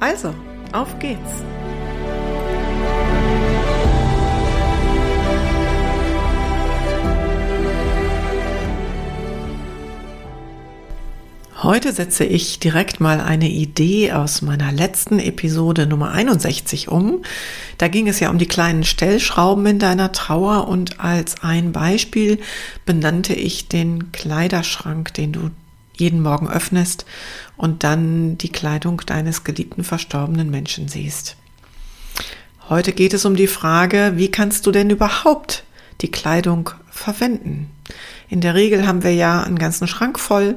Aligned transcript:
Also, 0.00 0.34
auf 0.72 0.98
geht's! 0.98 1.44
Heute 11.62 11.92
setze 11.92 12.24
ich 12.24 12.58
direkt 12.58 13.00
mal 13.00 13.20
eine 13.20 13.50
Idee 13.50 14.12
aus 14.12 14.40
meiner 14.40 14.72
letzten 14.72 15.18
Episode 15.18 15.86
Nummer 15.86 16.12
61 16.12 16.88
um. 16.88 17.22
Da 17.76 17.88
ging 17.88 18.08
es 18.08 18.18
ja 18.18 18.30
um 18.30 18.38
die 18.38 18.46
kleinen 18.46 18.82
Stellschrauben 18.82 19.66
in 19.66 19.78
deiner 19.78 20.12
Trauer 20.12 20.68
und 20.68 21.00
als 21.00 21.42
ein 21.42 21.72
Beispiel 21.72 22.38
benannte 22.86 23.34
ich 23.34 23.68
den 23.68 24.10
Kleiderschrank, 24.10 25.12
den 25.12 25.32
du 25.32 25.50
jeden 26.00 26.22
Morgen 26.22 26.48
öffnest 26.48 27.06
und 27.56 27.84
dann 27.84 28.36
die 28.38 28.50
Kleidung 28.50 29.02
deines 29.06 29.44
geliebten 29.44 29.84
verstorbenen 29.84 30.50
Menschen 30.50 30.88
siehst. 30.88 31.36
Heute 32.68 32.92
geht 32.92 33.14
es 33.14 33.24
um 33.24 33.36
die 33.36 33.46
Frage, 33.46 34.12
wie 34.16 34.30
kannst 34.30 34.66
du 34.66 34.72
denn 34.72 34.90
überhaupt 34.90 35.64
die 36.00 36.10
Kleidung 36.10 36.70
verwenden? 36.90 37.70
In 38.28 38.40
der 38.40 38.54
Regel 38.54 38.86
haben 38.86 39.02
wir 39.02 39.14
ja 39.14 39.42
einen 39.42 39.58
ganzen 39.58 39.86
Schrank 39.86 40.18
voll 40.18 40.56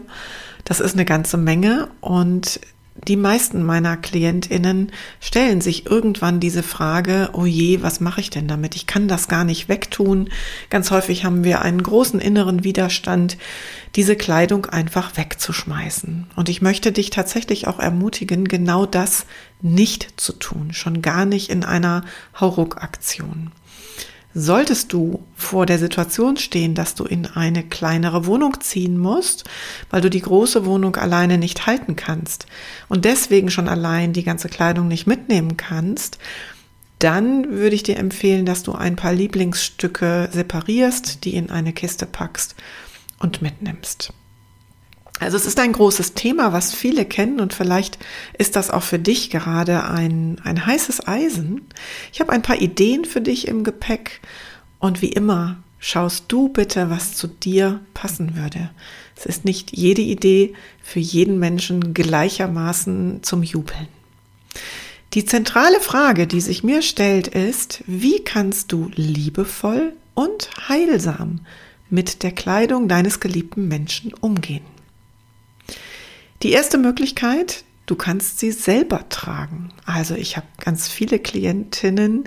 das 0.65 0.79
ist 0.79 0.93
eine 0.93 1.05
ganze 1.05 1.37
Menge 1.37 1.89
und 1.99 2.59
die 2.95 3.15
meisten 3.15 3.63
meiner 3.63 3.97
Klientinnen 3.97 4.91
stellen 5.19 5.61
sich 5.61 5.87
irgendwann 5.87 6.39
diese 6.39 6.63
Frage, 6.63 7.29
oh 7.33 7.45
je, 7.45 7.81
was 7.81 7.99
mache 7.99 8.21
ich 8.21 8.29
denn 8.29 8.47
damit? 8.47 8.75
Ich 8.75 8.85
kann 8.85 9.07
das 9.07 9.27
gar 9.27 9.43
nicht 9.43 9.67
wegtun. 9.67 10.29
Ganz 10.69 10.91
häufig 10.91 11.25
haben 11.25 11.43
wir 11.43 11.61
einen 11.61 11.81
großen 11.81 12.19
inneren 12.19 12.63
Widerstand, 12.63 13.37
diese 13.95 14.15
Kleidung 14.15 14.67
einfach 14.67 15.17
wegzuschmeißen. 15.17 16.27
Und 16.35 16.49
ich 16.49 16.61
möchte 16.61 16.91
dich 16.91 17.09
tatsächlich 17.09 17.67
auch 17.67 17.79
ermutigen, 17.79 18.45
genau 18.47 18.85
das 18.85 19.25
nicht 19.61 20.19
zu 20.19 20.33
tun, 20.33 20.73
schon 20.73 21.01
gar 21.01 21.25
nicht 21.25 21.49
in 21.49 21.63
einer 21.63 22.03
Hauruck-Aktion. 22.39 23.51
Solltest 24.35 24.93
du 24.93 25.23
vor 25.35 25.67
der 25.67 25.77
Situation 25.77 26.37
stehen, 26.37 26.73
dass 26.73 26.95
du 26.95 27.03
in 27.03 27.27
eine 27.27 27.63
kleinere 27.63 28.25
Wohnung 28.25 28.59
ziehen 28.61 28.97
musst, 28.97 29.43
weil 29.91 30.01
du 30.01 30.09
die 30.09 30.21
große 30.21 30.65
Wohnung 30.65 30.95
alleine 30.95 31.37
nicht 31.37 31.67
halten 31.67 31.95
kannst 31.95 32.47
und 32.89 33.05
deswegen 33.05 33.51
schon 33.51 33.67
allein 33.67 34.11
die 34.11 34.23
ganze 34.23 34.49
Kleidung 34.49 34.87
nicht 34.87 35.05
mitnehmen 35.05 35.55
kannst, 35.55 36.17
dann 36.97 37.51
würde 37.51 37.75
ich 37.75 37.83
dir 37.83 37.97
empfehlen, 37.97 38.45
dass 38.45 38.63
du 38.63 38.73
ein 38.73 38.95
paar 38.95 39.13
Lieblingsstücke 39.13 40.29
separierst, 40.31 41.25
die 41.25 41.35
in 41.35 41.51
eine 41.51 41.73
Kiste 41.73 42.05
packst 42.05 42.55
und 43.19 43.41
mitnimmst. 43.41 44.13
Also 45.23 45.37
es 45.37 45.45
ist 45.45 45.59
ein 45.59 45.73
großes 45.73 46.13
Thema, 46.13 46.53
was 46.53 46.73
viele 46.73 47.05
kennen 47.05 47.39
und 47.39 47.53
vielleicht 47.53 47.97
ist 48.37 48.55
das 48.55 48.69
auch 48.69 48.83
für 48.83 48.99
dich 48.99 49.29
gerade 49.29 49.85
ein, 49.85 50.37
ein 50.43 50.65
heißes 50.65 51.07
Eisen. 51.07 51.61
Ich 52.11 52.19
habe 52.19 52.31
ein 52.31 52.41
paar 52.41 52.61
Ideen 52.61 53.05
für 53.05 53.21
dich 53.21 53.47
im 53.47 53.63
Gepäck 53.63 54.21
und 54.79 55.01
wie 55.01 55.09
immer 55.09 55.57
schaust 55.79 56.25
du 56.29 56.49
bitte, 56.49 56.89
was 56.89 57.15
zu 57.15 57.27
dir 57.27 57.79
passen 57.93 58.35
würde. 58.35 58.69
Es 59.15 59.25
ist 59.25 59.45
nicht 59.45 59.75
jede 59.75 60.01
Idee 60.01 60.53
für 60.81 60.99
jeden 60.99 61.39
Menschen 61.39 61.93
gleichermaßen 61.93 63.23
zum 63.23 63.43
Jubeln. 63.43 63.87
Die 65.13 65.25
zentrale 65.25 65.79
Frage, 65.79 66.25
die 66.25 66.41
sich 66.41 66.63
mir 66.63 66.81
stellt, 66.81 67.27
ist, 67.27 67.83
wie 67.85 68.23
kannst 68.23 68.71
du 68.71 68.89
liebevoll 68.95 69.93
und 70.15 70.49
heilsam 70.67 71.41
mit 71.89 72.23
der 72.23 72.31
Kleidung 72.31 72.87
deines 72.87 73.19
geliebten 73.19 73.67
Menschen 73.67 74.13
umgehen? 74.13 74.72
Die 76.43 76.51
erste 76.51 76.77
Möglichkeit, 76.77 77.63
du 77.85 77.95
kannst 77.95 78.39
sie 78.39 78.51
selber 78.51 79.07
tragen. 79.07 79.69
Also 79.85 80.13
ich 80.15 80.35
habe 80.35 80.45
ganz 80.59 80.89
viele 80.89 81.17
Klientinnen, 81.17 82.25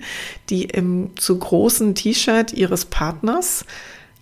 die 0.49 0.65
im 0.65 1.10
zu 1.16 1.38
großen 1.38 1.94
T-Shirt 1.94 2.54
ihres 2.54 2.87
Partners 2.87 3.66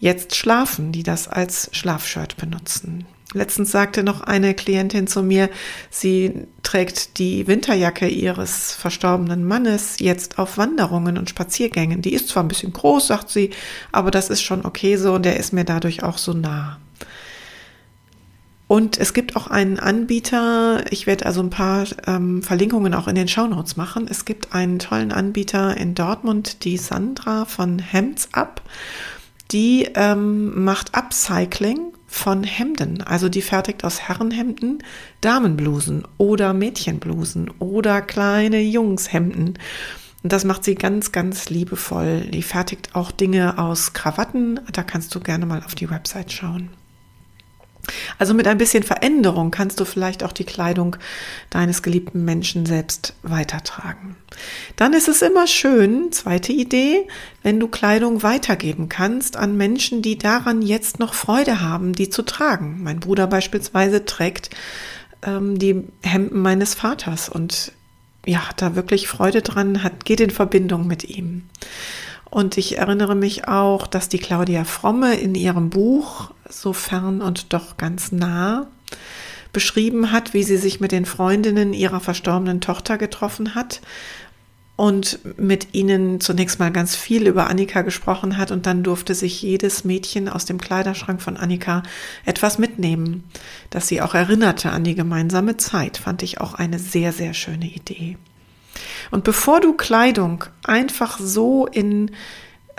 jetzt 0.01 0.35
schlafen, 0.35 0.91
die 0.91 1.05
das 1.05 1.29
als 1.29 1.71
Schlafshirt 1.73 2.37
benutzen. 2.37 3.07
Letztens 3.35 3.71
sagte 3.71 4.03
noch 4.03 4.21
eine 4.21 4.55
Klientin 4.55 5.07
zu 5.07 5.23
mir, 5.23 5.49
sie 5.91 6.47
trägt 6.63 7.19
die 7.19 7.47
Winterjacke 7.47 8.09
ihres 8.09 8.73
verstorbenen 8.73 9.45
Mannes 9.45 9.97
jetzt 10.01 10.39
auf 10.39 10.59
Wanderungen 10.59 11.19
und 11.19 11.31
Spaziergängen. 11.31 12.03
Die 12.03 12.15
ist 12.15 12.29
zwar 12.29 12.43
ein 12.45 12.49
bisschen 12.49 12.73
groß, 12.73 13.07
sagt 13.07 13.31
sie, 13.31 13.51
aber 13.93 14.11
das 14.11 14.29
ist 14.29 14.43
schon 14.43 14.65
okay 14.65 14.97
so 14.97 15.15
und 15.15 15.25
der 15.25 15.37
ist 15.37 15.53
mir 15.53 15.65
dadurch 15.65 16.03
auch 16.03 16.19
so 16.19 16.33
nah. 16.33 16.79
Und 18.75 18.99
es 18.99 19.13
gibt 19.13 19.37
auch 19.37 19.47
einen 19.47 19.79
Anbieter, 19.79 20.85
ich 20.91 21.07
werde 21.07 21.27
also 21.27 21.41
ein 21.41 21.51
paar 21.51 21.87
ähm, 22.09 22.43
Verlinkungen 22.43 22.93
auch 22.93 23.07
in 23.07 23.15
den 23.15 23.29
Shownotes 23.29 23.77
machen. 23.77 24.09
Es 24.11 24.25
gibt 24.25 24.53
einen 24.53 24.81
tollen 24.81 25.13
Anbieter 25.13 25.77
in 25.77 25.95
Dortmund, 25.95 26.65
die 26.65 26.77
Sandra 26.77 27.45
von 27.45 27.79
Hemds 27.79 28.31
Up. 28.33 28.63
Die 29.53 29.87
ähm, 29.95 30.65
macht 30.65 30.93
Upcycling 30.93 31.93
von 32.09 32.43
Hemden. 32.43 33.01
Also 33.01 33.29
die 33.29 33.43
fertigt 33.43 33.85
aus 33.85 34.01
Herrenhemden 34.01 34.83
Damenblusen 35.21 36.03
oder 36.19 36.53
Mädchenblusen 36.53 37.53
oder 37.61 38.03
kleine 38.03 38.61
Jungshemden. 38.61 39.57
Und 40.25 40.33
das 40.33 40.45
macht 40.45 40.65
sie 40.65 40.75
ganz, 40.75 41.13
ganz 41.13 41.49
liebevoll. 41.49 42.23
Die 42.23 42.43
fertigt 42.43 42.97
auch 42.97 43.13
Dinge 43.13 43.57
aus 43.57 43.93
Krawatten. 43.93 44.59
Da 44.73 44.83
kannst 44.83 45.15
du 45.15 45.21
gerne 45.21 45.47
mal 45.47 45.63
auf 45.63 45.77
die 45.77 45.91
Website 45.91 46.33
schauen. 46.33 46.71
Also 48.19 48.35
mit 48.35 48.47
ein 48.47 48.59
bisschen 48.59 48.83
Veränderung 48.83 49.51
kannst 49.51 49.81
du 49.81 49.85
vielleicht 49.85 50.25
auch 50.25 50.33
die 50.33 50.45
Kleidung 50.45 50.97
deines 51.51 51.83
geliebten 51.83 52.25
Menschen 52.25 52.67
selbst 52.67 53.15
weitertragen. 53.23 54.17
Dann 54.77 54.93
ist 54.93 55.09
es 55.09 55.23
immer 55.23 55.47
schön, 55.47 56.13
zweite 56.13 56.53
Idee, 56.53 57.07
wenn 57.43 57.61
du 57.61 57.69
Kleidung 57.69 58.23
weitergeben 58.23 58.89
kannst 58.89 59.37
an 59.37 59.57
Menschen, 59.57 60.03
die 60.03 60.19
daran 60.19 60.63
jetzt 60.63 60.99
noch 60.99 61.15
Freude 61.15 61.61
haben, 61.61 61.93
die 61.93 62.11
zu 62.11 62.23
tragen. 62.23 62.81
Mein 62.83 63.01
Bruder 63.01 63.27
beispielsweise 63.27 64.05
trägt 64.05 64.51
ähm, 65.23 65.59
die 65.59 65.85
Hemden 66.03 66.41
meines 66.41 66.75
Vaters 66.75 67.29
und 67.29 67.73
ja, 68.27 68.49
hat 68.49 68.63
da 68.63 68.75
wirklich 68.75 69.09
Freude 69.09 69.43
dran, 69.43 69.83
hat, 69.83 70.05
geht 70.05 70.21
in 70.21 70.31
Verbindung 70.31 70.87
mit 70.87 71.05
ihm. 71.05 71.45
Und 72.35 72.59
ich 72.59 72.79
erinnere 72.79 73.15
mich 73.15 73.47
auch, 73.47 73.87
dass 73.87 74.09
die 74.09 74.19
Claudia 74.19 74.65
Fromme 74.65 75.15
in 75.15 75.37
ihrem 75.37 75.71
Buch 75.71 76.33
so 76.49 76.73
fern 76.73 77.23
und 77.23 77.53
doch 77.53 77.77
ganz 77.77 78.11
nah 78.11 78.67
beschrieben 79.53 80.11
hat, 80.11 80.35
wie 80.35 80.43
sie 80.43 80.57
sich 80.57 80.81
mit 80.81 80.91
den 80.91 81.05
Freundinnen 81.05 81.73
ihrer 81.73 82.01
verstorbenen 82.01 82.61
Tochter 82.61 82.99
getroffen 82.99 83.55
hat 83.55 83.83
und 84.75 85.21
mit 85.39 85.75
ihnen 85.75 86.21
zunächst 86.21 86.59
mal 86.59 86.73
ganz 86.73 86.97
viel 86.97 87.29
über 87.29 87.49
Annika 87.49 87.83
gesprochen 87.83 88.37
hat 88.37 88.51
und 88.51 88.67
dann 88.67 88.83
durfte 88.83 89.15
sich 89.15 89.41
jedes 89.41 89.85
Mädchen 89.85 90.29
aus 90.29 90.45
dem 90.45 90.61
Kleiderschrank 90.61 91.23
von 91.23 91.37
Annika 91.37 91.85
etwas 92.25 92.59
mitnehmen, 92.59 93.23
das 93.71 93.87
sie 93.87 94.03
auch 94.03 94.15
erinnerte 94.15 94.71
an 94.71 94.83
die 94.83 94.97
gemeinsame 94.97 95.57
Zeit, 95.57 95.99
fand 95.99 96.25
ich 96.25 96.41
auch 96.41 96.55
eine 96.55 96.81
sehr, 96.81 97.13
sehr 97.13 97.33
schöne 97.33 97.67
Idee. 97.67 98.17
Und 99.11 99.25
bevor 99.25 99.61
du 99.61 99.75
Kleidung 99.75 100.45
einfach 100.65 101.19
so 101.19 101.67
in, 101.67 102.11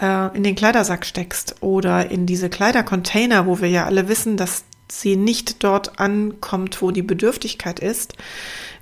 äh, 0.01 0.35
in 0.35 0.43
den 0.43 0.55
Kleidersack 0.55 1.05
steckst 1.05 1.55
oder 1.61 2.09
in 2.09 2.25
diese 2.25 2.49
Kleidercontainer, 2.49 3.45
wo 3.45 3.61
wir 3.61 3.69
ja 3.69 3.85
alle 3.85 4.07
wissen, 4.07 4.37
dass 4.37 4.63
sie 4.89 5.15
nicht 5.15 5.63
dort 5.63 5.99
ankommt, 5.99 6.81
wo 6.81 6.91
die 6.91 7.01
Bedürftigkeit 7.01 7.79
ist, 7.79 8.13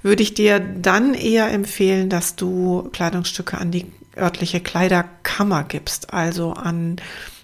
würde 0.01 0.23
ich 0.23 0.33
dir 0.33 0.59
dann 0.59 1.13
eher 1.13 1.49
empfehlen, 1.51 2.09
dass 2.09 2.35
du 2.35 2.89
Kleidungsstücke 2.91 3.57
an 3.57 3.71
die 3.71 3.85
örtliche 4.17 4.59
Kleiderkammer 4.59 5.63
gibst, 5.63 6.13
also 6.13 6.53
an 6.53 6.97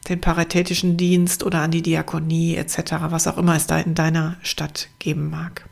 den 0.07 0.21
paritätischen 0.21 0.97
Dienst 0.97 1.43
oder 1.43 1.61
an 1.61 1.71
die 1.71 1.81
Diakonie 1.81 2.55
etc., 2.55 2.93
was 3.09 3.27
auch 3.27 3.37
immer 3.37 3.55
es 3.55 3.67
da 3.67 3.79
in 3.79 3.95
deiner 3.95 4.37
Stadt 4.41 4.89
geben 4.99 5.29
mag. 5.29 5.65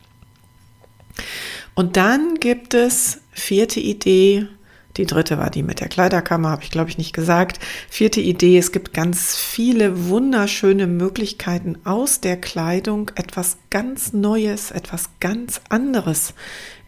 Und 1.78 1.96
dann 1.96 2.40
gibt 2.40 2.74
es 2.74 3.20
vierte 3.30 3.78
Idee, 3.78 4.48
Die 4.96 5.06
dritte 5.06 5.38
war 5.38 5.48
die 5.48 5.62
mit 5.62 5.78
der 5.78 5.86
Kleiderkammer, 5.86 6.50
habe 6.50 6.64
ich 6.64 6.72
glaube 6.72 6.90
ich 6.90 6.98
nicht 6.98 7.12
gesagt. 7.12 7.60
Vierte 7.88 8.20
Idee, 8.20 8.58
es 8.58 8.72
gibt 8.72 8.92
ganz 8.92 9.36
viele 9.36 10.08
wunderschöne 10.08 10.88
Möglichkeiten 10.88 11.78
aus 11.84 12.20
der 12.20 12.36
Kleidung 12.36 13.12
etwas 13.14 13.58
ganz 13.70 14.12
Neues, 14.12 14.72
etwas 14.72 15.10
ganz 15.20 15.60
anderes 15.68 16.34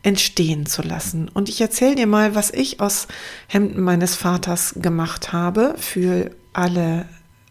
entstehen 0.03 0.67
zu 0.67 0.83
lassen. 0.83 1.29
Und 1.29 1.49
ich 1.49 1.61
erzähle 1.61 1.95
dir 1.95 2.09
mal, 2.09 2.35
was 2.35 2.51
ich 2.51 2.81
aus 2.81 3.07
Hemden 3.47 3.83
meines 3.83 4.17
Vaters 4.17 4.75
gemacht 4.75 5.33
habe 5.33 5.77
für 5.79 6.33
alle 6.53 7.07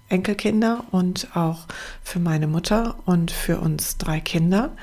Enkelkinder 0.09 0.83
und 0.91 1.29
auch 1.35 1.67
für 2.03 2.19
meine 2.19 2.47
Mutter 2.47 2.95
und 3.05 3.31
für 3.31 3.61
uns 3.61 3.97
drei 3.97 4.19
Kinder. 4.19 4.75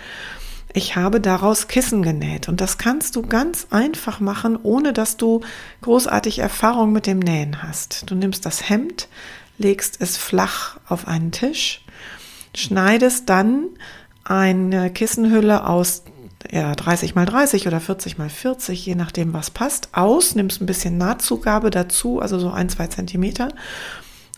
Ich 0.76 0.94
habe 0.94 1.22
daraus 1.22 1.68
Kissen 1.68 2.02
genäht 2.02 2.50
und 2.50 2.60
das 2.60 2.76
kannst 2.76 3.16
du 3.16 3.22
ganz 3.22 3.68
einfach 3.70 4.20
machen, 4.20 4.58
ohne 4.62 4.92
dass 4.92 5.16
du 5.16 5.40
großartig 5.80 6.40
Erfahrung 6.40 6.92
mit 6.92 7.06
dem 7.06 7.18
Nähen 7.18 7.62
hast. 7.62 8.10
Du 8.10 8.14
nimmst 8.14 8.44
das 8.44 8.68
Hemd, 8.68 9.08
legst 9.56 9.98
es 10.02 10.18
flach 10.18 10.76
auf 10.86 11.08
einen 11.08 11.32
Tisch, 11.32 11.82
schneidest 12.54 13.30
dann 13.30 13.68
eine 14.22 14.90
Kissenhülle 14.90 15.66
aus 15.66 16.02
ja, 16.52 16.74
30 16.74 17.14
mal 17.14 17.24
30 17.24 17.66
oder 17.66 17.80
40 17.80 18.18
mal 18.18 18.28
40, 18.28 18.84
je 18.84 18.96
nachdem 18.96 19.32
was 19.32 19.50
passt, 19.50 19.88
aus, 19.92 20.34
nimmst 20.34 20.60
ein 20.60 20.66
bisschen 20.66 20.98
Nahtzugabe 20.98 21.70
dazu, 21.70 22.20
also 22.20 22.38
so 22.38 22.50
ein, 22.50 22.68
zwei 22.68 22.88
Zentimeter. 22.88 23.48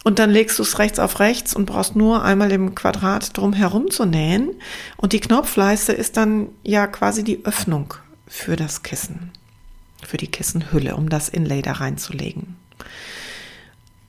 Und 0.04 0.18
dann 0.18 0.30
legst 0.30 0.58
du 0.58 0.62
es 0.62 0.78
rechts 0.78 0.98
auf 0.98 1.20
rechts 1.20 1.54
und 1.54 1.66
brauchst 1.66 1.96
nur 1.96 2.22
einmal 2.22 2.52
im 2.52 2.74
Quadrat 2.74 3.36
drum 3.36 3.52
herum 3.52 3.90
zu 3.90 4.04
nähen. 4.04 4.50
Und 4.96 5.12
die 5.12 5.20
Knopfleiste 5.20 5.92
ist 5.92 6.16
dann 6.16 6.48
ja 6.62 6.86
quasi 6.86 7.24
die 7.24 7.44
Öffnung 7.44 7.94
für 8.26 8.56
das 8.56 8.82
Kissen, 8.82 9.32
für 10.06 10.16
die 10.16 10.28
Kissenhülle, 10.28 10.96
um 10.96 11.08
das 11.08 11.28
Inlay 11.28 11.62
da 11.62 11.72
reinzulegen. 11.72 12.56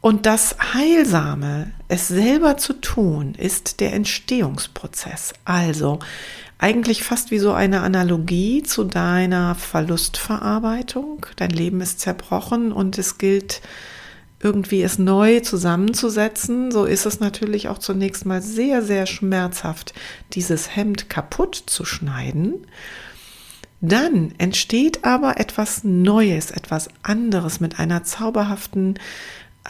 Und 0.01 0.25
das 0.25 0.56
Heilsame, 0.74 1.71
es 1.89 2.07
selber 2.07 2.56
zu 2.56 2.74
tun, 2.74 3.35
ist 3.35 3.81
der 3.81 3.94
Entstehungsprozess. 3.94 5.33
Also 5.44 6.00
eigentlich 6.57 7.03
fast 7.03 7.31
wie 7.31 7.39
so 7.39 7.51
eine 7.51 7.81
Analogie 7.81 8.63
zu 8.63 8.85
deiner 8.85 9.56
Verlustverarbeitung. 9.56 11.25
Dein 11.35 11.50
Leben 11.50 11.81
ist 11.81 12.00
zerbrochen 12.00 12.71
und 12.71 12.97
es 12.97 13.18
gilt 13.18 13.62
irgendwie 14.41 14.81
es 14.81 14.97
neu 14.97 15.41
zusammenzusetzen. 15.41 16.71
So 16.71 16.86
ist 16.86 17.06
es 17.06 17.19
natürlich 17.19 17.68
auch 17.68 17.77
zunächst 17.77 18.25
mal 18.25 18.41
sehr, 18.41 18.81
sehr 18.81 19.06
schmerzhaft, 19.06 19.94
dieses 20.33 20.75
Hemd 20.75 21.09
kaputt 21.09 21.56
zu 21.65 21.86
schneiden. 21.86 22.65
Dann 23.81 24.33
entsteht 24.38 25.06
aber 25.06 25.39
etwas 25.39 25.83
Neues, 25.83 26.51
etwas 26.51 26.89
anderes 27.01 27.59
mit 27.59 27.80
einer 27.80 28.03
zauberhaften 28.03 29.00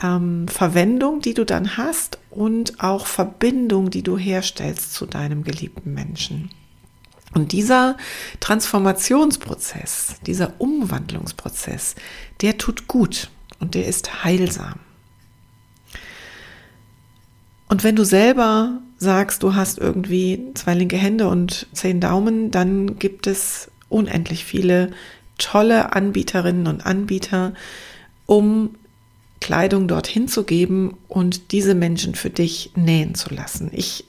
ähm, 0.02 0.48
Verwendung, 0.48 1.22
die 1.22 1.34
du 1.34 1.46
dann 1.46 1.78
hast 1.78 2.20
und 2.32 2.84
auch 2.84 3.06
Verbindung, 3.06 3.90
die 3.92 4.04
du 4.04 4.18
herstellst 4.18 4.94
zu 4.94 5.06
deinem 5.06 5.44
geliebten 5.44 5.94
Menschen. 5.94 6.50
Und 7.36 7.52
dieser 7.52 7.98
Transformationsprozess, 8.40 10.16
dieser 10.26 10.54
Umwandlungsprozess, 10.58 11.94
der 12.42 12.58
tut 12.58 12.88
gut 12.88 13.30
und 13.60 13.76
der 13.76 13.88
ist 13.88 14.24
heilsam. 14.24 14.80
Und 17.68 17.84
wenn 17.84 17.96
du 17.96 18.04
selber 18.04 18.82
sagst, 18.98 19.44
du 19.44 19.56
hast 19.56 19.78
irgendwie 19.78 20.48
zwei 20.56 20.74
linke 20.74 20.98
Hände 20.98 21.28
und 21.28 21.68
zehn 21.72 22.02
Daumen, 22.02 22.52
dann 22.52 22.98
gibt 23.00 23.28
es 23.28 23.72
unendlich 23.90 24.44
viele 24.44 24.92
tolle 25.38 25.94
Anbieterinnen 25.94 26.68
und 26.68 26.86
Anbieter, 26.86 27.54
um 28.26 28.76
Kleidung 29.40 29.88
dorthin 29.88 30.28
zu 30.28 30.44
geben 30.44 30.98
und 31.08 31.52
diese 31.52 31.76
Menschen 31.76 32.16
für 32.16 32.30
dich 32.30 32.72
nähen 32.76 33.16
zu 33.16 33.34
lassen. 33.34 33.70
Ich 33.72 34.06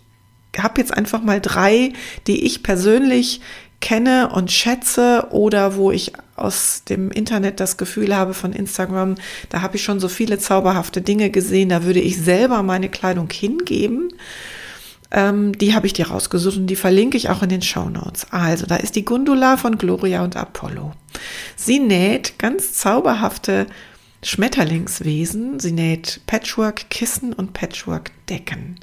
habe 0.59 0.81
jetzt 0.81 0.93
einfach 0.93 1.23
mal 1.23 1.41
drei, 1.41 1.93
die 2.27 2.45
ich 2.45 2.63
persönlich 2.63 3.41
kenne 3.81 4.31
und 4.33 4.53
schätze 4.53 5.29
oder 5.31 5.77
wo 5.77 5.91
ich 5.91 6.13
aus 6.37 6.85
dem 6.89 7.11
Internet 7.11 7.61
das 7.61 7.77
Gefühl 7.77 8.17
habe 8.17 8.35
von 8.35 8.53
Instagram, 8.53 9.17
da 9.49 9.63
habe 9.63 9.77
ich 9.77 9.85
schon 9.85 10.01
so 10.01 10.09
viele 10.09 10.39
zauberhafte 10.39 11.03
Dinge 11.03 11.31
gesehen, 11.31 11.71
da 11.71 11.85
würde 11.85 12.01
ich 12.01 12.19
selber 12.19 12.63
meine 12.63 12.89
Kleidung 12.89 13.29
hingeben. 13.31 14.13
Ähm, 15.13 15.59
die 15.59 15.75
habe 15.75 15.87
ich 15.87 15.93
dir 15.93 16.09
rausgesucht 16.09 16.57
und 16.57 16.67
die 16.69 16.77
verlinke 16.77 17.17
ich 17.17 17.31
auch 17.31 17.43
in 17.43 17.49
den 17.49 17.63
Show 17.63 17.91
Notes. 17.91 18.29
Also, 18.31 18.67
da 18.67 18.77
ist 18.77 18.95
die 18.95 19.05
Gundula 19.05 19.57
von 19.57 19.77
Gloria 19.77 20.23
und 20.23 20.37
Apollo. 20.37 20.93
Sie 21.57 21.81
näht 21.81 22.39
ganz 22.39 22.75
zauberhafte 22.75 23.67
Schmetterlingswesen. 24.23 25.61
Sie 25.61 25.73
näht 25.73 26.21
Patchwork-Kissen 26.27 27.33
und 27.33 27.53
Patchwork-Decken. 27.55 28.79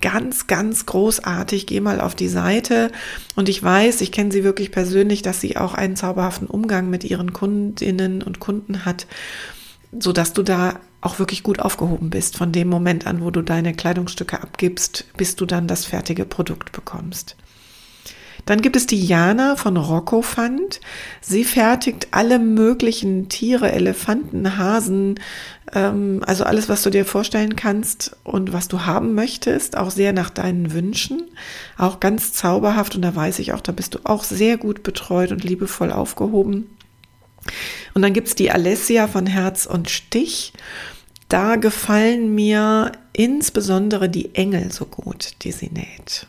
Ganz, 0.00 0.46
ganz 0.46 0.86
großartig. 0.86 1.66
Geh 1.66 1.80
mal 1.80 2.00
auf 2.00 2.14
die 2.14 2.28
Seite. 2.28 2.90
Und 3.36 3.48
ich 3.48 3.62
weiß, 3.62 4.00
ich 4.00 4.10
kenne 4.10 4.32
sie 4.32 4.42
wirklich 4.42 4.72
persönlich, 4.72 5.22
dass 5.22 5.40
sie 5.40 5.56
auch 5.56 5.74
einen 5.74 5.96
zauberhaften 5.96 6.48
Umgang 6.48 6.90
mit 6.90 7.04
ihren 7.04 7.32
Kundinnen 7.32 8.22
und 8.22 8.40
Kunden 8.40 8.84
hat, 8.84 9.06
so 9.98 10.12
dass 10.12 10.32
du 10.32 10.42
da 10.42 10.80
auch 11.00 11.18
wirklich 11.18 11.42
gut 11.42 11.60
aufgehoben 11.60 12.10
bist. 12.10 12.36
Von 12.36 12.52
dem 12.52 12.68
Moment 12.68 13.06
an, 13.06 13.22
wo 13.22 13.30
du 13.30 13.42
deine 13.42 13.74
Kleidungsstücke 13.74 14.42
abgibst, 14.42 15.06
bis 15.16 15.36
du 15.36 15.46
dann 15.46 15.66
das 15.66 15.84
fertige 15.84 16.24
Produkt 16.24 16.72
bekommst. 16.72 17.36
Dann 18.46 18.62
gibt 18.62 18.76
es 18.76 18.86
die 18.86 19.04
Jana 19.04 19.56
von 19.56 19.76
Rocco 19.76 20.22
Fund. 20.22 20.80
Sie 21.20 21.44
fertigt 21.44 22.08
alle 22.10 22.38
möglichen 22.38 23.28
Tiere, 23.28 23.72
Elefanten, 23.72 24.58
Hasen, 24.58 25.20
ähm, 25.72 26.22
also 26.26 26.44
alles, 26.44 26.68
was 26.68 26.82
du 26.82 26.90
dir 26.90 27.04
vorstellen 27.04 27.56
kannst 27.56 28.16
und 28.24 28.52
was 28.52 28.68
du 28.68 28.86
haben 28.86 29.14
möchtest, 29.14 29.76
auch 29.76 29.90
sehr 29.90 30.12
nach 30.12 30.30
deinen 30.30 30.72
Wünschen. 30.72 31.22
Auch 31.78 32.00
ganz 32.00 32.32
zauberhaft 32.32 32.96
und 32.96 33.02
da 33.02 33.14
weiß 33.14 33.38
ich 33.38 33.52
auch, 33.52 33.60
da 33.60 33.72
bist 33.72 33.94
du 33.94 33.98
auch 34.04 34.24
sehr 34.24 34.56
gut 34.56 34.82
betreut 34.82 35.32
und 35.32 35.44
liebevoll 35.44 35.92
aufgehoben. 35.92 36.76
Und 37.94 38.02
dann 38.02 38.12
gibt 38.12 38.28
es 38.28 38.34
die 38.34 38.50
Alessia 38.50 39.08
von 39.08 39.26
Herz 39.26 39.66
und 39.66 39.90
Stich. 39.90 40.52
Da 41.28 41.56
gefallen 41.56 42.34
mir 42.34 42.92
insbesondere 43.12 44.08
die 44.08 44.34
Engel 44.34 44.72
so 44.72 44.84
gut, 44.84 45.34
die 45.42 45.52
sie 45.52 45.70
näht. 45.72 46.26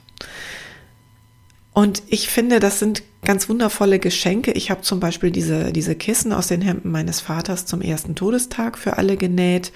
Und 1.73 2.03
ich 2.07 2.27
finde, 2.27 2.59
das 2.59 2.79
sind 2.79 3.03
ganz 3.23 3.47
wundervolle 3.47 3.99
Geschenke. 3.99 4.51
Ich 4.51 4.71
habe 4.71 4.81
zum 4.81 4.99
Beispiel 4.99 5.31
diese, 5.31 5.71
diese 5.71 5.95
Kissen 5.95 6.33
aus 6.33 6.47
den 6.47 6.61
Hemden 6.61 6.91
meines 6.91 7.21
Vaters 7.21 7.65
zum 7.65 7.81
ersten 7.81 8.15
Todestag 8.15 8.77
für 8.77 8.97
alle 8.97 9.15
genäht. 9.15 9.71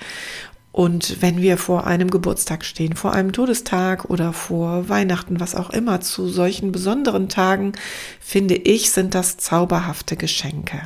Und 0.75 1.21
wenn 1.21 1.41
wir 1.41 1.57
vor 1.57 1.87
einem 1.87 2.11
Geburtstag 2.11 2.65
stehen, 2.65 2.97
vor 2.97 3.13
einem 3.13 3.31
Todestag 3.31 4.09
oder 4.09 4.33
vor 4.33 4.89
Weihnachten, 4.89 5.39
was 5.39 5.55
auch 5.55 5.69
immer, 5.69 6.01
zu 6.01 6.27
solchen 6.27 6.73
besonderen 6.73 7.29
Tagen, 7.29 7.71
finde 8.19 8.55
ich, 8.55 8.91
sind 8.91 9.15
das 9.15 9.37
zauberhafte 9.37 10.17
Geschenke. 10.17 10.81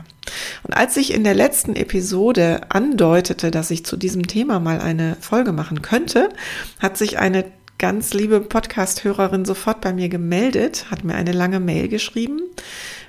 Und 0.62 0.76
als 0.76 0.96
ich 0.96 1.12
in 1.12 1.24
der 1.24 1.34
letzten 1.34 1.76
Episode 1.76 2.70
andeutete, 2.70 3.50
dass 3.50 3.72
ich 3.72 3.84
zu 3.84 3.98
diesem 3.98 4.28
Thema 4.28 4.60
mal 4.60 4.80
eine 4.80 5.18
Folge 5.22 5.54
machen 5.54 5.82
könnte, 5.82 6.30
hat 6.78 6.96
sich 6.96 7.18
eine 7.18 7.46
ganz 7.80 8.14
liebe 8.14 8.42
Podcast-Hörerin 8.42 9.46
sofort 9.46 9.82
bei 9.82 9.94
mir 9.94 10.10
gemeldet, 10.10 10.86
hat 10.92 11.06
mir 11.06 11.16
eine 11.16 11.32
lange 11.32 11.62
Mail 11.62 11.88
geschrieben, 11.88 12.42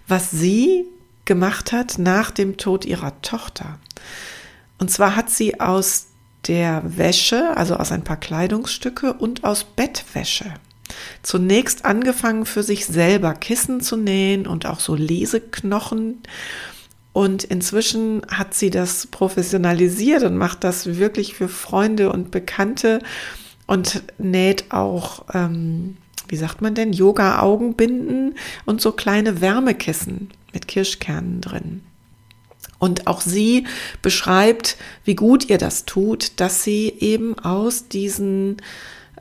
was 0.07 0.31
sie 0.31 0.85
gemacht 1.25 1.73
hat 1.73 1.99
nach 1.99 2.31
dem 2.31 2.57
Tod 2.57 2.85
ihrer 2.85 3.21
Tochter. 3.21 3.79
Und 4.79 4.91
zwar 4.91 5.17
hat 5.17 5.29
sie 5.29 5.61
aus 5.61 6.07
der 6.47 6.83
Wäsche, 6.85 7.57
also 7.57 7.75
aus 7.77 7.93
ein 7.93 8.05
paar 8.05 8.17
Kleidungsstücke 8.17 9.13
und 9.13 9.45
aus 9.45 9.65
Bettwäsche, 9.65 10.55
zunächst 11.23 11.85
angefangen 11.85 12.47
für 12.47 12.63
sich 12.63 12.87
selber 12.87 13.35
Kissen 13.35 13.81
zu 13.81 13.97
nähen 13.97 14.47
und 14.47 14.67
auch 14.67 14.81
so 14.81 14.95
Leseknochen. 14.95 16.23
Und 17.13 17.43
inzwischen 17.43 18.23
hat 18.29 18.55
sie 18.55 18.71
das 18.71 19.09
professionalisiert 19.09 20.23
und 20.23 20.37
macht 20.37 20.63
das 20.63 20.97
wirklich 20.97 21.35
für 21.35 21.49
Freunde 21.49 22.13
und 22.13 22.31
Bekannte 22.31 23.01
und 23.71 24.03
näht 24.19 24.73
auch, 24.73 25.27
ähm, 25.33 25.97
wie 26.27 26.35
sagt 26.35 26.61
man 26.61 26.75
denn, 26.75 26.93
Yoga-Augenbinden 26.93 28.35
und 28.67 28.81
so 28.81 28.91
kleine 28.91 29.41
Wärmekissen 29.41 30.31
mit 30.53 30.67
Kirschkernen 30.67 31.41
drin. 31.41 31.83
Und 32.81 33.07
auch 33.07 33.21
sie 33.21 33.69
beschreibt, 34.03 34.77
wie 35.05 35.15
gut 35.15 35.49
ihr 35.49 35.59
das 35.59 35.85
tut, 35.85 36.41
dass 36.41 36.65
sie 36.65 36.93
eben 36.99 37.39
aus 37.39 37.87
diesen 37.87 38.57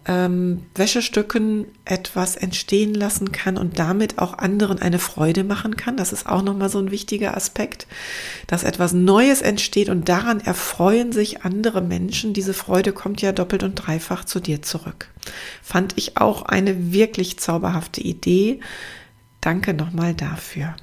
ähm, 0.05 0.65
Wäschestücken 0.75 1.65
etwas 1.85 2.35
entstehen 2.35 2.93
lassen 2.93 3.31
kann 3.31 3.57
und 3.57 3.79
damit 3.79 4.19
auch 4.19 4.37
anderen 4.37 4.79
eine 4.79 4.99
Freude 4.99 5.43
machen 5.43 5.77
kann. 5.77 5.97
Das 5.97 6.13
ist 6.13 6.27
auch 6.27 6.41
nochmal 6.41 6.69
so 6.69 6.79
ein 6.79 6.91
wichtiger 6.91 7.35
Aspekt, 7.35 7.87
dass 8.47 8.63
etwas 8.63 8.93
Neues 8.93 9.41
entsteht 9.41 9.89
und 9.89 10.09
daran 10.09 10.39
erfreuen 10.39 11.11
sich 11.11 11.43
andere 11.43 11.81
Menschen. 11.81 12.33
Diese 12.33 12.53
Freude 12.53 12.93
kommt 12.93 13.21
ja 13.21 13.31
doppelt 13.31 13.63
und 13.63 13.75
dreifach 13.75 14.25
zu 14.25 14.39
dir 14.39 14.61
zurück. 14.61 15.09
Fand 15.61 15.97
ich 15.97 16.17
auch 16.17 16.43
eine 16.43 16.93
wirklich 16.93 17.39
zauberhafte 17.39 18.01
Idee. 18.01 18.59
Danke 19.41 19.73
nochmal 19.73 20.13
dafür. 20.13 20.75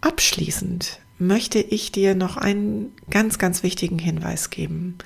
Abschließend 0.00 1.00
möchte 1.18 1.58
ich 1.58 1.92
dir 1.92 2.14
noch 2.14 2.36
einen 2.36 2.92
ganz, 3.10 3.38
ganz 3.38 3.62
wichtigen 3.62 3.98
Hinweis 3.98 4.50
geben. 4.50 4.98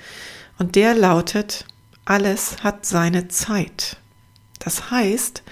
Und 0.58 0.74
der 0.74 0.94
lautet, 0.94 1.66
alles 2.08 2.62
hat 2.62 2.86
seine 2.86 3.28
Zeit. 3.28 3.98
Das 4.58 4.90
heißt, 4.90 5.42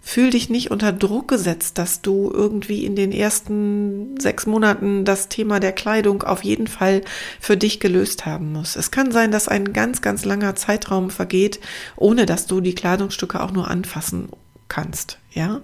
fühl 0.00 0.30
dich 0.30 0.48
nicht 0.48 0.70
unter 0.70 0.90
Druck 0.90 1.28
gesetzt, 1.28 1.76
dass 1.76 2.00
du 2.00 2.30
irgendwie 2.32 2.86
in 2.86 2.96
den 2.96 3.12
ersten 3.12 4.18
sechs 4.18 4.46
Monaten 4.46 5.04
das 5.04 5.28
Thema 5.28 5.60
der 5.60 5.72
Kleidung 5.72 6.22
auf 6.22 6.44
jeden 6.44 6.66
Fall 6.66 7.02
für 7.40 7.58
dich 7.58 7.78
gelöst 7.78 8.24
haben 8.24 8.52
musst. 8.52 8.76
Es 8.76 8.90
kann 8.90 9.12
sein, 9.12 9.30
dass 9.30 9.48
ein 9.48 9.74
ganz, 9.74 10.00
ganz 10.00 10.24
langer 10.24 10.56
Zeitraum 10.56 11.10
vergeht, 11.10 11.60
ohne 11.96 12.24
dass 12.24 12.46
du 12.46 12.62
die 12.62 12.74
Kleidungsstücke 12.74 13.42
auch 13.42 13.52
nur 13.52 13.68
anfassen 13.68 14.30
kannst, 14.68 15.18
ja. 15.32 15.60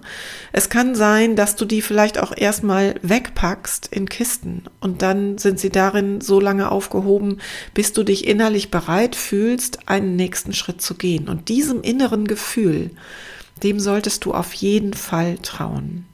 Es 0.51 0.69
kann 0.69 0.95
sein, 0.95 1.35
dass 1.35 1.55
du 1.55 1.65
die 1.65 1.81
vielleicht 1.81 2.17
auch 2.19 2.35
erstmal 2.35 2.95
wegpackst 3.01 3.87
in 3.91 4.09
Kisten 4.09 4.63
und 4.79 5.01
dann 5.01 5.37
sind 5.37 5.59
sie 5.59 5.69
darin 5.69 6.21
so 6.21 6.39
lange 6.39 6.71
aufgehoben, 6.71 7.39
bis 7.73 7.93
du 7.93 8.03
dich 8.03 8.27
innerlich 8.27 8.71
bereit 8.71 9.15
fühlst, 9.15 9.87
einen 9.87 10.15
nächsten 10.15 10.53
Schritt 10.53 10.81
zu 10.81 10.95
gehen. 10.95 11.29
Und 11.29 11.49
diesem 11.49 11.81
inneren 11.81 12.25
Gefühl, 12.25 12.91
dem 13.63 13.79
solltest 13.79 14.25
du 14.25 14.33
auf 14.33 14.53
jeden 14.53 14.93
Fall 14.93 15.37
trauen. 15.41 16.05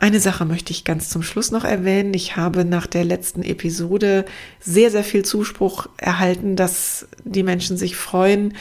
Eine 0.00 0.18
Sache 0.18 0.46
möchte 0.46 0.72
ich 0.72 0.84
ganz 0.84 1.10
zum 1.10 1.22
Schluss 1.22 1.50
noch 1.50 1.64
erwähnen. 1.64 2.14
Ich 2.14 2.34
habe 2.34 2.64
nach 2.64 2.86
der 2.86 3.04
letzten 3.04 3.42
Episode 3.42 4.24
sehr, 4.58 4.90
sehr 4.90 5.04
viel 5.04 5.26
Zuspruch 5.26 5.88
erhalten, 5.98 6.56
dass 6.56 7.06
die 7.24 7.42
Menschen 7.42 7.76
sich 7.76 7.96
freuen, 7.96 8.54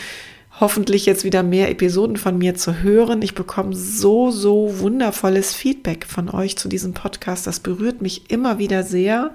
hoffentlich 0.59 1.05
jetzt 1.05 1.23
wieder 1.23 1.41
mehr 1.41 1.69
Episoden 1.69 2.17
von 2.17 2.37
mir 2.37 2.55
zu 2.55 2.81
hören. 2.81 3.21
Ich 3.21 3.33
bekomme 3.33 3.75
so, 3.75 4.29
so 4.31 4.79
wundervolles 4.79 5.53
Feedback 5.53 6.05
von 6.05 6.29
euch 6.29 6.57
zu 6.57 6.67
diesem 6.67 6.93
Podcast. 6.93 7.47
Das 7.47 7.59
berührt 7.59 8.01
mich 8.01 8.29
immer 8.29 8.59
wieder 8.59 8.83
sehr. 8.83 9.33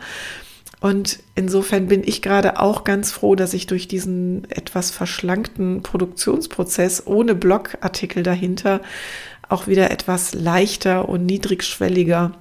Und 0.80 1.20
insofern 1.34 1.88
bin 1.88 2.02
ich 2.04 2.20
gerade 2.20 2.60
auch 2.60 2.84
ganz 2.84 3.10
froh, 3.10 3.36
dass 3.36 3.54
ich 3.54 3.66
durch 3.66 3.88
diesen 3.88 4.44
etwas 4.50 4.90
verschlankten 4.90 5.82
Produktionsprozess 5.82 7.06
ohne 7.06 7.34
Blogartikel 7.34 8.22
dahinter 8.22 8.82
auch 9.48 9.66
wieder 9.66 9.90
etwas 9.90 10.34
leichter 10.34 11.08
und 11.08 11.24
niedrigschwelliger 11.24 12.32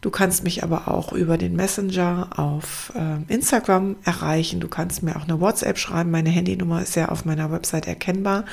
Du 0.00 0.10
kannst 0.10 0.42
mich 0.44 0.62
aber 0.62 0.88
auch 0.88 1.12
über 1.14 1.38
den 1.38 1.56
Messenger 1.56 2.28
auf 2.36 2.92
äh, 2.94 3.16
Instagram 3.32 3.96
erreichen. 4.04 4.60
Du 4.60 4.68
kannst 4.68 5.02
mir 5.02 5.16
auch 5.16 5.24
eine 5.24 5.40
WhatsApp 5.40 5.78
schreiben. 5.78 6.10
Meine 6.10 6.28
Handynummer 6.28 6.82
ist 6.82 6.94
ja 6.94 7.08
auf 7.08 7.24
meiner 7.24 7.50
Website 7.50 7.88
erkennbar. 7.88 8.44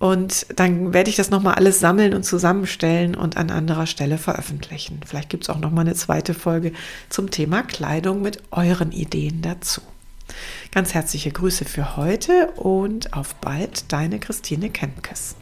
Und 0.00 0.46
dann 0.56 0.92
werde 0.92 1.10
ich 1.10 1.16
das 1.16 1.30
nochmal 1.30 1.54
alles 1.54 1.78
sammeln 1.78 2.12
und 2.12 2.24
zusammenstellen 2.24 3.14
und 3.14 3.36
an 3.36 3.50
anderer 3.50 3.86
Stelle 3.86 4.18
veröffentlichen. 4.18 4.98
Vielleicht 5.06 5.30
gibt 5.30 5.44
es 5.44 5.50
auch 5.50 5.60
nochmal 5.60 5.86
eine 5.86 5.94
zweite 5.94 6.34
Folge 6.34 6.72
zum 7.08 7.30
Thema 7.30 7.62
Kleidung 7.62 8.20
mit 8.20 8.42
euren 8.50 8.90
Ideen 8.90 9.42
dazu. 9.42 9.80
Ganz 10.72 10.92
herzliche 10.92 11.30
Grüße 11.30 11.64
für 11.64 11.96
heute 11.96 12.48
und 12.56 13.14
auf 13.14 13.36
bald, 13.36 13.92
deine 13.92 14.18
Christine 14.18 14.70
Kempkes. 14.70 15.36